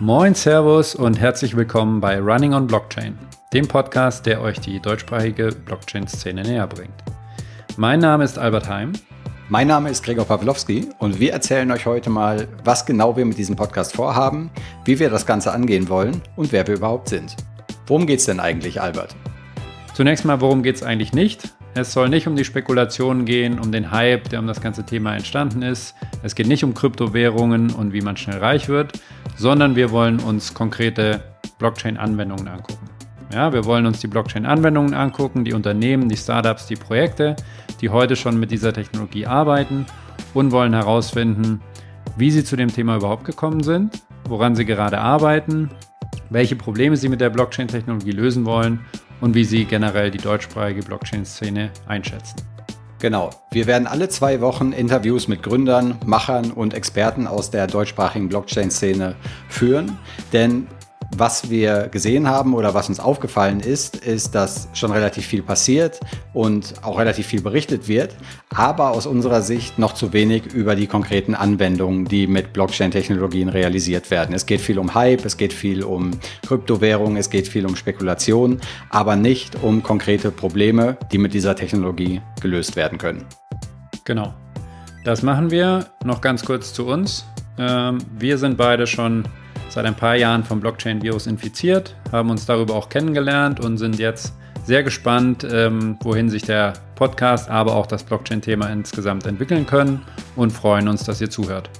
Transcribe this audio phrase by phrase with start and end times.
[0.00, 3.18] Moin, Servus und herzlich willkommen bei Running on Blockchain,
[3.52, 6.94] dem Podcast, der euch die deutschsprachige Blockchain-Szene näher bringt.
[7.76, 8.92] Mein Name ist Albert Heim.
[9.48, 13.38] Mein Name ist Gregor Pawlowski und wir erzählen euch heute mal, was genau wir mit
[13.38, 14.50] diesem Podcast vorhaben,
[14.84, 17.34] wie wir das Ganze angehen wollen und wer wir überhaupt sind.
[17.88, 19.16] Worum geht es denn eigentlich, Albert?
[19.94, 21.52] Zunächst mal, worum geht es eigentlich nicht?
[21.74, 25.14] Es soll nicht um die Spekulationen gehen, um den Hype, der um das ganze Thema
[25.14, 25.94] entstanden ist.
[26.22, 28.92] Es geht nicht um Kryptowährungen und wie man schnell reich wird,
[29.38, 31.22] sondern wir wollen uns konkrete
[31.58, 32.88] Blockchain-Anwendungen angucken.
[33.32, 37.36] Ja, wir wollen uns die Blockchain-Anwendungen angucken, die Unternehmen, die Startups, die Projekte,
[37.80, 39.86] die heute schon mit dieser Technologie arbeiten
[40.34, 41.60] und wollen herausfinden,
[42.16, 45.70] wie sie zu dem Thema überhaupt gekommen sind, woran sie gerade arbeiten,
[46.30, 48.80] welche Probleme sie mit der Blockchain-Technologie lösen wollen
[49.20, 52.36] und wie sie generell die deutschsprachige Blockchain-Szene einschätzen.
[53.00, 53.30] Genau.
[53.50, 59.14] Wir werden alle zwei Wochen Interviews mit Gründern, Machern und Experten aus der deutschsprachigen Blockchain-Szene
[59.48, 59.98] führen.
[60.32, 60.66] Denn
[61.18, 66.00] was wir gesehen haben oder was uns aufgefallen ist, ist, dass schon relativ viel passiert
[66.32, 68.14] und auch relativ viel berichtet wird,
[68.54, 74.10] aber aus unserer Sicht noch zu wenig über die konkreten Anwendungen, die mit Blockchain-Technologien realisiert
[74.10, 74.34] werden.
[74.34, 76.12] Es geht viel um Hype, es geht viel um
[76.46, 82.20] Kryptowährungen, es geht viel um Spekulation, aber nicht um konkrete Probleme, die mit dieser Technologie
[82.40, 83.24] gelöst werden können.
[84.04, 84.34] Genau.
[85.04, 85.86] Das machen wir.
[86.04, 87.24] Noch ganz kurz zu uns.
[87.58, 89.24] Ähm, wir sind beide schon
[89.68, 94.34] seit ein paar Jahren vom Blockchain-Virus infiziert, haben uns darüber auch kennengelernt und sind jetzt
[94.64, 100.02] sehr gespannt, ähm, wohin sich der Podcast, aber auch das Blockchain-Thema insgesamt entwickeln können
[100.36, 101.70] und freuen uns, dass ihr zuhört.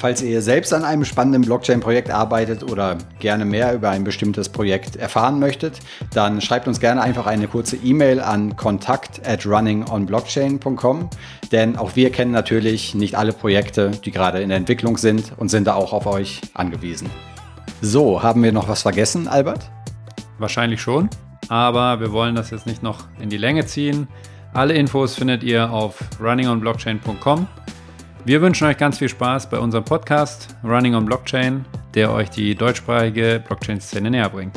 [0.00, 4.94] Falls ihr selbst an einem spannenden Blockchain-Projekt arbeitet oder gerne mehr über ein bestimmtes Projekt
[4.94, 5.80] erfahren möchtet,
[6.14, 11.10] dann schreibt uns gerne einfach eine kurze E-Mail an kontakt at runningonblockchain.com,
[11.50, 15.48] denn auch wir kennen natürlich nicht alle Projekte, die gerade in der Entwicklung sind und
[15.48, 17.10] sind da auch auf euch angewiesen.
[17.80, 19.68] So, haben wir noch was vergessen, Albert?
[20.38, 21.10] Wahrscheinlich schon,
[21.48, 24.06] aber wir wollen das jetzt nicht noch in die Länge ziehen.
[24.54, 27.48] Alle Infos findet ihr auf runningonblockchain.com.
[28.24, 31.64] Wir wünschen euch ganz viel Spaß bei unserem Podcast Running on Blockchain,
[31.94, 34.54] der euch die deutschsprachige Blockchain-Szene näher bringt.